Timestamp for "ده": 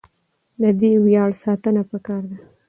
2.29-2.37